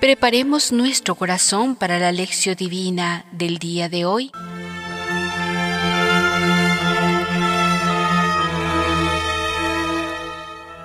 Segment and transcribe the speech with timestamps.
[0.00, 4.30] Preparemos nuestro corazón para la lección divina del día de hoy.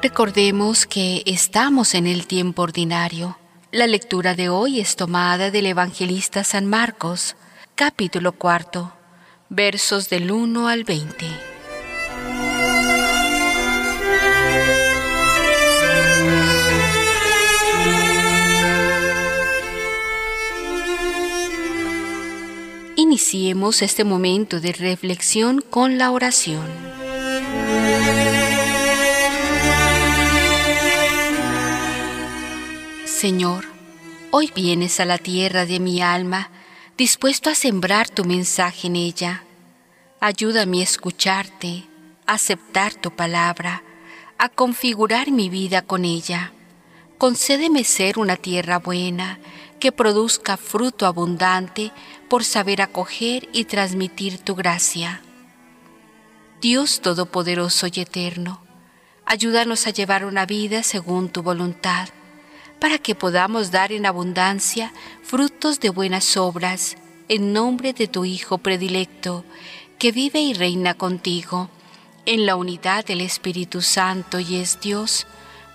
[0.01, 3.37] Recordemos que estamos en el tiempo ordinario.
[3.73, 7.35] La lectura de hoy es tomada del evangelista San Marcos,
[7.73, 8.93] capítulo cuarto,
[9.49, 11.25] versos del 1 al 20.
[22.95, 27.02] Iniciemos este momento de reflexión con la oración.
[33.23, 33.63] Señor,
[34.31, 36.49] hoy vienes a la tierra de mi alma,
[36.97, 39.45] dispuesto a sembrar tu mensaje en ella.
[40.19, 41.85] Ayúdame a escucharte,
[42.27, 43.81] a aceptar tu palabra,
[44.37, 46.51] a configurar mi vida con ella.
[47.17, 49.39] Concédeme ser una tierra buena,
[49.79, 51.93] que produzca fruto abundante
[52.27, 55.21] por saber acoger y transmitir tu gracia.
[56.59, 58.61] Dios Todopoderoso y Eterno,
[59.25, 62.09] ayúdanos a llevar una vida según tu voluntad,
[62.83, 66.97] para que podamos dar en abundancia frutos de buenas obras,
[67.29, 69.45] en nombre de tu Hijo predilecto,
[69.97, 71.69] que vive y reina contigo,
[72.25, 75.27] en la unidad del Espíritu Santo y es Dios,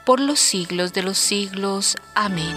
[0.05, 1.97] por los siglos de los siglos.
[2.15, 2.55] Amén.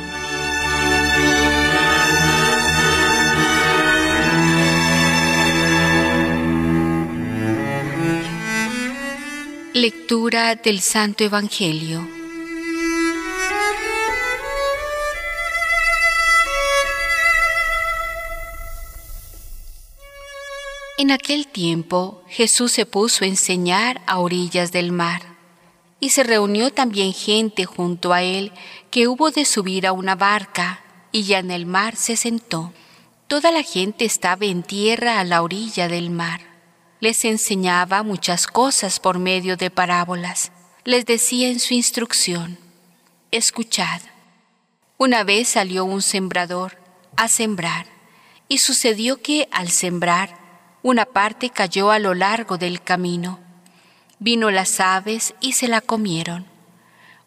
[9.74, 12.21] Lectura del Santo Evangelio.
[21.02, 25.24] En aquel tiempo Jesús se puso a enseñar a orillas del mar,
[26.00, 28.52] y se reunió también gente junto a él
[28.92, 32.72] que hubo de subir a una barca, y ya en el mar se sentó.
[33.26, 36.52] Toda la gente estaba en tierra a la orilla del mar
[37.02, 40.52] les enseñaba muchas cosas por medio de parábolas.
[40.86, 42.60] Les decía en su instrucción,
[43.32, 44.02] escuchad.
[45.00, 46.78] Una vez salió un sembrador
[47.18, 47.88] a sembrar,
[48.48, 50.41] y sucedió que al sembrar,
[50.84, 53.40] una parte cayó a lo largo del camino.
[54.20, 56.46] Vino las aves y se la comieron.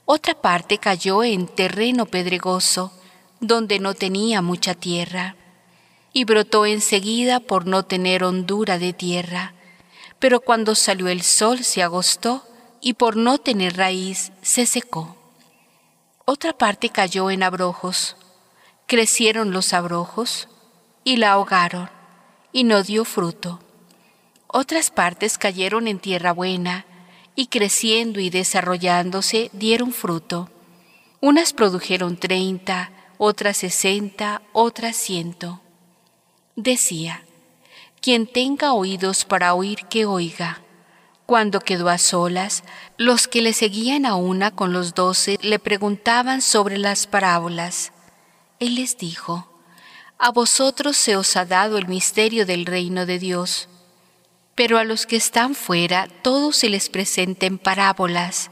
[0.04, 2.92] Otra parte cayó en terreno pedregoso,
[3.40, 5.36] donde no tenía mucha tierra,
[6.12, 9.54] y brotó enseguida por no tener hondura de tierra
[10.24, 12.46] pero cuando salió el sol se agostó
[12.80, 15.16] y por no tener raíz se secó.
[16.24, 18.16] Otra parte cayó en abrojos,
[18.86, 20.48] crecieron los abrojos
[21.04, 21.90] y la ahogaron
[22.54, 23.60] y no dio fruto.
[24.46, 26.86] Otras partes cayeron en tierra buena
[27.34, 30.48] y creciendo y desarrollándose dieron fruto.
[31.20, 35.60] Unas produjeron treinta, otras sesenta, otras ciento.
[36.54, 37.24] Decía,
[38.00, 40.62] quien tenga oídos para oír, que oiga.
[41.26, 42.62] Cuando quedó a solas,
[42.98, 47.92] los que le seguían a una con los doce le preguntaban sobre las parábolas.
[48.60, 49.48] Él les dijo,
[50.26, 53.68] A vosotros se os ha dado el misterio del reino de Dios,
[54.54, 58.50] pero a los que están fuera todos se les presenten parábolas,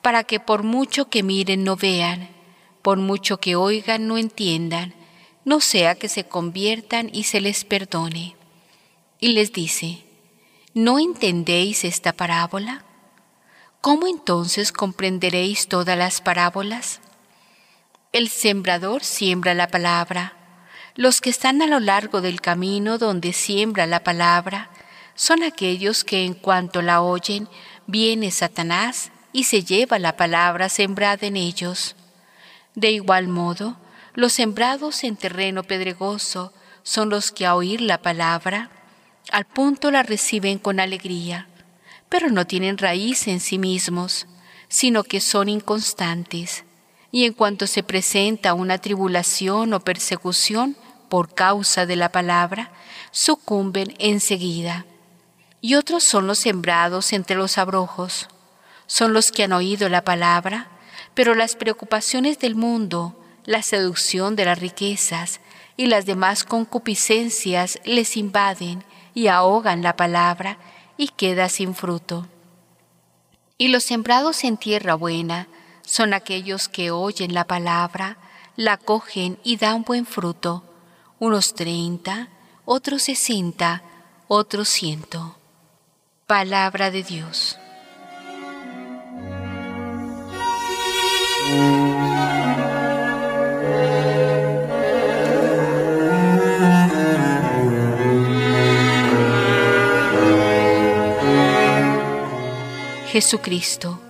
[0.00, 2.28] para que por mucho que miren no vean,
[2.82, 4.96] por mucho que oigan no entiendan,
[5.44, 8.34] no sea que se conviertan y se les perdone
[9.20, 10.02] y les dice,
[10.74, 12.84] ¿no entendéis esta parábola?
[13.80, 17.00] ¿Cómo entonces comprenderéis todas las parábolas?
[18.10, 20.41] El sembrador siembra la palabra.
[20.94, 24.70] Los que están a lo largo del camino donde siembra la palabra
[25.14, 27.48] son aquellos que en cuanto la oyen,
[27.86, 31.96] viene Satanás y se lleva la palabra sembrada en ellos.
[32.74, 33.78] De igual modo,
[34.14, 36.52] los sembrados en terreno pedregoso
[36.82, 38.70] son los que a oír la palabra
[39.30, 41.48] al punto la reciben con alegría,
[42.08, 44.26] pero no tienen raíz en sí mismos,
[44.68, 46.64] sino que son inconstantes,
[47.10, 50.76] y en cuanto se presenta una tribulación o persecución
[51.12, 52.70] por causa de la palabra,
[53.10, 54.86] sucumben enseguida.
[55.60, 58.28] Y otros son los sembrados entre los abrojos,
[58.86, 60.68] son los que han oído la palabra,
[61.12, 63.14] pero las preocupaciones del mundo,
[63.44, 65.40] la seducción de las riquezas
[65.76, 68.82] y las demás concupiscencias les invaden
[69.12, 70.56] y ahogan la palabra
[70.96, 72.26] y queda sin fruto.
[73.58, 75.46] Y los sembrados en tierra buena
[75.82, 78.16] son aquellos que oyen la palabra,
[78.56, 80.64] la cogen y dan buen fruto,
[81.22, 82.30] unos treinta,
[82.64, 83.84] otros sesenta,
[84.26, 85.36] otros ciento.
[86.26, 87.56] Palabra de Dios.
[103.06, 104.00] Jesucristo,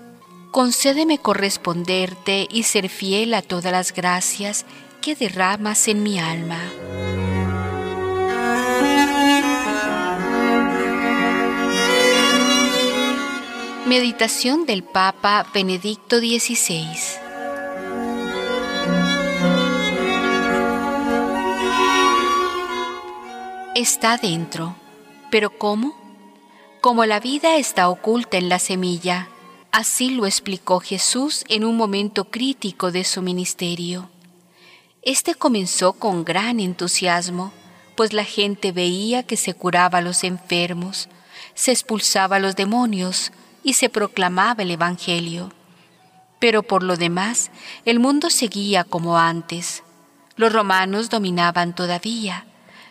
[0.51, 4.65] concédeme corresponderte y ser fiel a todas las gracias
[5.03, 6.61] que derramas en mi alma.
[13.85, 16.87] Meditación del Papa Benedicto XVI
[23.75, 24.77] Está dentro,
[25.31, 25.95] pero ¿cómo?
[26.81, 29.29] Como la vida está oculta en la semilla,
[29.73, 34.12] así lo explicó Jesús en un momento crítico de su ministerio.
[35.03, 37.53] Este comenzó con gran entusiasmo,
[37.97, 41.09] pues la gente veía que se curaba a los enfermos,
[41.55, 43.33] se expulsaba a los demonios
[43.63, 45.53] y se proclamaba el Evangelio.
[46.39, 47.51] Pero por lo demás,
[47.85, 49.83] el mundo seguía como antes.
[50.37, 52.47] Los romanos dominaban todavía.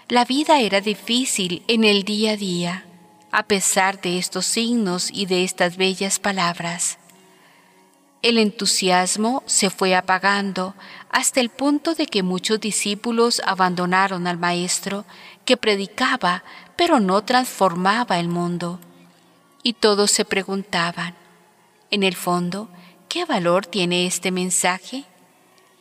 [0.07, 2.85] La vida era difícil en el día a día
[3.31, 6.97] a pesar de estos signos y de estas bellas palabras.
[8.21, 10.75] El entusiasmo se fue apagando
[11.09, 15.06] hasta el punto de que muchos discípulos abandonaron al Maestro
[15.44, 16.44] que predicaba
[16.75, 18.79] pero no transformaba el mundo.
[19.63, 21.15] Y todos se preguntaban,
[21.91, 22.69] en el fondo,
[23.09, 25.06] ¿qué valor tiene este mensaje?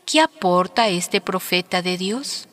[0.04, 2.48] ¿Qué aporta este profeta de Dios?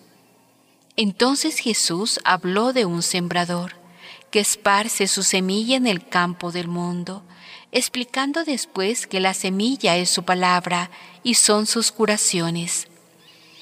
[0.95, 3.73] Entonces Jesús habló de un sembrador
[4.31, 7.23] que esparce su semilla en el campo del mundo,
[7.77, 10.89] explicando después que la semilla es su palabra
[11.21, 12.87] y son sus curaciones.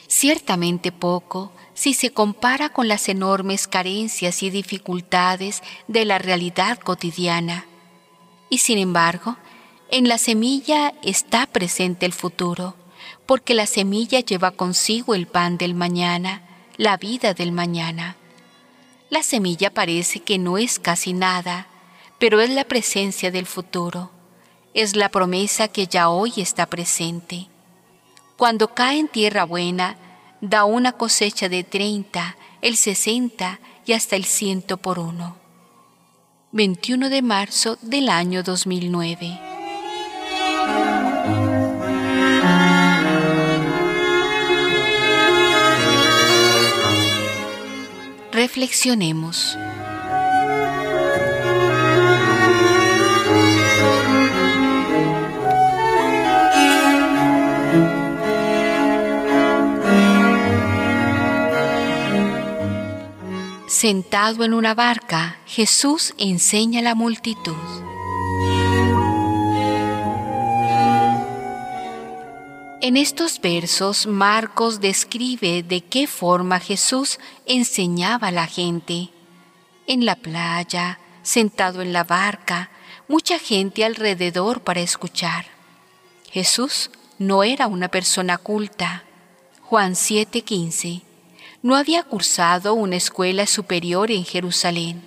[0.07, 7.65] Ciertamente poco si se compara con las enormes carencias y dificultades de la realidad cotidiana.
[8.49, 9.35] Y sin embargo,
[9.91, 12.75] en la semilla está presente el futuro,
[13.25, 16.41] porque la semilla lleva consigo el pan del mañana,
[16.77, 18.15] la vida del mañana.
[19.09, 21.67] La semilla parece que no es casi nada,
[22.19, 24.11] pero es la presencia del futuro.
[24.73, 27.47] Es la promesa que ya hoy está presente.
[28.37, 29.97] Cuando cae en tierra buena,
[30.41, 35.37] da una cosecha de 30, el 60 y hasta el ciento por uno.
[36.51, 39.39] 21 de marzo del año 2009.
[48.31, 49.57] Reflexionemos.
[63.87, 67.53] Sentado en una barca, Jesús enseña a la multitud.
[72.81, 79.09] En estos versos, Marcos describe de qué forma Jesús enseñaba a la gente.
[79.85, 82.71] En la playa, sentado en la barca,
[83.07, 85.45] mucha gente alrededor para escuchar.
[86.31, 86.89] Jesús
[87.19, 89.03] no era una persona culta.
[89.61, 91.04] Juan 7:15.
[91.65, 95.01] No había cursado una escuela superior en Jerusalén.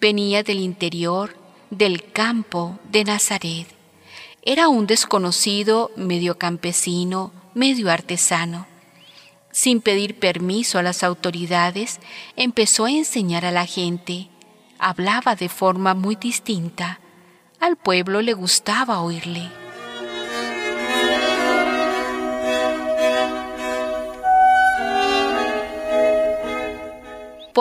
[0.00, 1.36] Venía del interior,
[1.68, 3.66] del campo de Nazaret.
[4.40, 8.66] Era un desconocido medio campesino, medio artesano.
[9.52, 12.00] Sin pedir permiso a las autoridades,
[12.36, 14.30] empezó a enseñar a la gente.
[14.78, 17.00] Hablaba de forma muy distinta.
[17.60, 19.50] Al pueblo le gustaba oírle.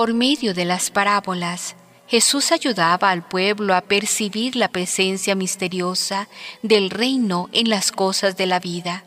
[0.05, 6.27] Por medio de las parábolas, Jesús ayudaba al pueblo a percibir la presencia misteriosa
[6.61, 9.03] del reino en las cosas de la vida.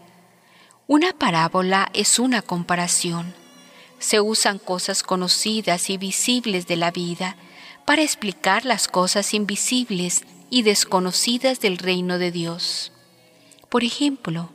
[0.89, 3.33] Una parábola es una comparación.
[4.01, 7.37] Se usan cosas conocidas y visibles de la vida
[7.85, 12.91] para explicar las cosas invisibles y desconocidas del reino de Dios.
[13.69, 14.51] Por ejemplo,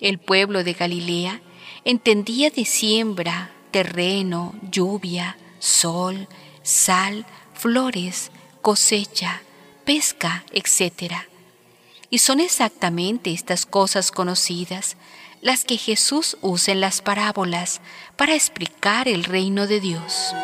[0.00, 1.42] el pueblo de Galilea
[1.84, 6.28] entendía de siembra, terreno, lluvia, sol,
[6.62, 8.30] sal, flores,
[8.62, 9.42] cosecha,
[9.84, 11.12] pesca, etc.
[12.08, 14.96] Y son exactamente estas cosas conocidas
[15.42, 17.80] las que Jesús usa en las parábolas
[18.16, 20.34] para explicar el reino de Dios.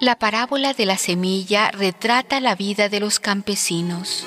[0.00, 4.26] La parábola de la semilla retrata la vida de los campesinos.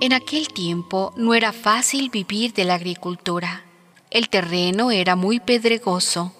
[0.00, 3.64] En aquel tiempo no era fácil vivir de la agricultura.
[4.10, 6.32] El terreno era muy pedregoso,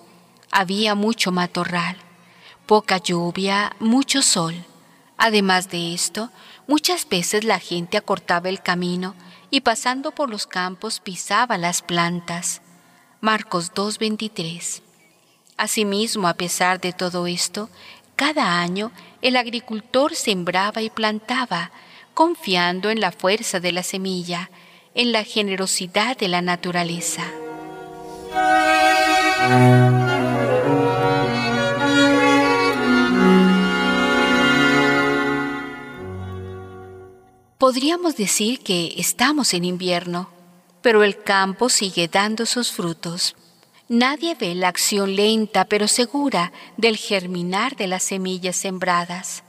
[0.53, 1.97] había mucho matorral,
[2.67, 4.55] poca lluvia, mucho sol.
[5.17, 6.31] Además de esto,
[6.69, 9.17] muchas veces la gente acortaba el camino
[9.51, 12.63] y pasando por los campos pisaba las plantas.
[13.21, 14.83] Marcos 2.23.
[15.57, 17.71] Asimismo, a pesar de todo esto,
[18.15, 21.73] cada año el agricultor sembraba y plantaba,
[22.19, 24.51] confiando en la fuerza de la semilla,
[24.93, 27.23] en la generosidad de la naturaleza.
[37.57, 40.29] Podríamos decir que estamos en invierno,
[40.83, 43.37] pero el campo sigue dando sus frutos.
[43.89, 49.45] Nadie ve la acción lenta pero segura del germinar de las semillas sembradas.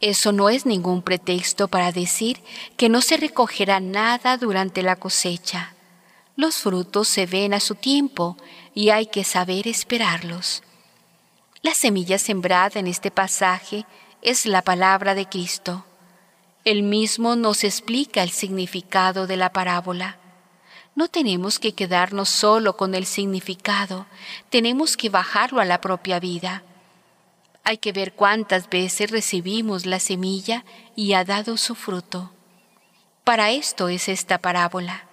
[0.00, 2.42] Eso no es ningún pretexto para decir
[2.76, 5.74] que no se recogerá nada durante la cosecha.
[6.36, 8.36] Los frutos se ven a su tiempo
[8.74, 10.62] y hay que saber esperarlos.
[11.62, 13.86] La semilla sembrada en este pasaje
[14.20, 15.84] es la palabra de Cristo.
[16.64, 20.18] Él mismo nos explica el significado de la parábola.
[20.94, 24.06] No tenemos que quedarnos solo con el significado,
[24.50, 26.62] tenemos que bajarlo a la propia vida.
[27.68, 32.30] Hay que ver cuántas veces recibimos la semilla y ha dado su fruto.
[33.24, 35.08] Para esto es esta parábola.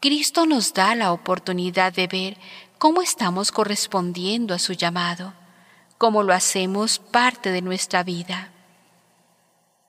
[0.00, 2.36] Cristo nos da la oportunidad de ver
[2.78, 5.34] cómo estamos correspondiendo a su llamado,
[5.98, 8.50] cómo lo hacemos parte de nuestra vida.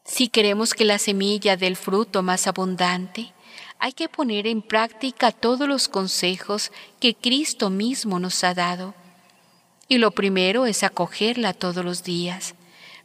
[0.05, 3.34] Si queremos que la semilla dé el fruto más abundante,
[3.79, 8.93] hay que poner en práctica todos los consejos que Cristo mismo nos ha dado.
[9.89, 12.55] Y lo primero es acogerla todos los días,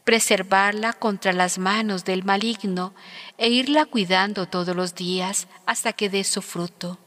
[0.04, 2.94] preservarla contra las manos del maligno
[3.38, 6.98] e irla cuidando todos los días hasta que dé su fruto.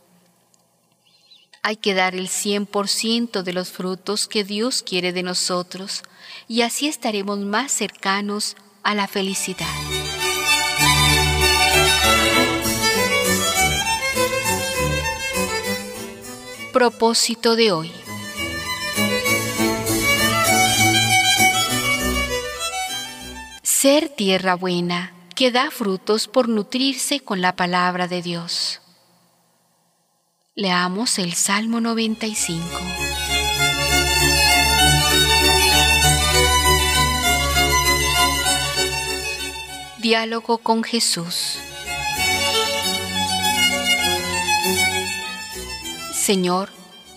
[1.62, 6.04] Hay que dar el 100% de los frutos que Dios quiere de nosotros
[6.50, 9.68] y así estaremos más cercanos a la felicidad.
[16.78, 17.92] propósito de hoy.
[23.80, 28.82] Ser tierra buena que da frutos por nutrirse con la palabra de Dios.
[30.56, 32.66] Leamos el Salmo 95.
[40.00, 41.60] Diálogo con Jesús.
[46.16, 46.70] Señor,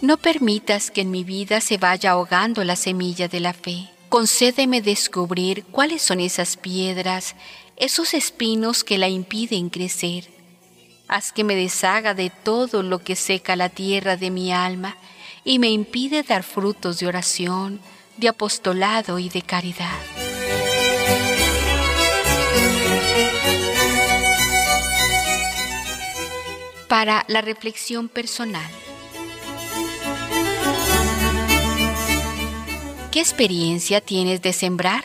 [0.03, 3.89] no permitas que en mi vida se vaya ahogando la semilla de la fe.
[4.11, 7.37] Concédeme descubrir cuáles son esas piedras,
[7.77, 10.29] esos espinos que la impiden crecer.
[11.07, 14.97] Haz que me deshaga de todo lo que seca la tierra de mi alma
[15.45, 17.81] y me impide dar frutos de oración,
[18.17, 19.97] de apostolado y de caridad.
[26.89, 28.69] Para la reflexión personal.
[33.11, 35.03] ¿Qué experiencia tienes de sembrar?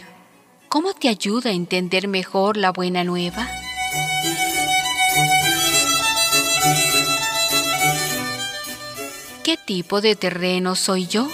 [0.70, 3.50] ¿Cómo te ayuda a entender mejor la buena nueva?
[9.44, 11.28] ¿Qué tipo de terreno soy yo?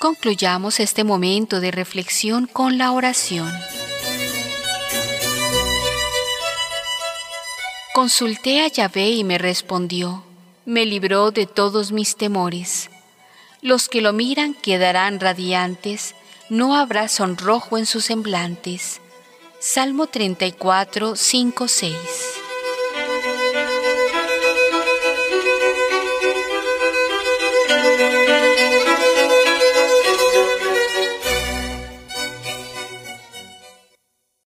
[0.00, 3.50] Concluyamos este momento de reflexión con la oración.
[7.94, 10.24] Consulté a Yahvé y me respondió
[10.64, 12.90] me libró de todos mis temores.
[13.60, 16.14] Los que lo miran quedarán radiantes,
[16.48, 19.00] no habrá sonrojo en sus semblantes.
[19.60, 22.41] Salmo 34, 5, 6.